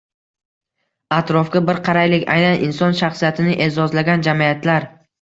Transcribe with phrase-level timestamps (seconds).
[1.17, 4.95] Atrofga bir qaraylik– aynan inson shaxsiyatini e’zozlagan jamiyatlar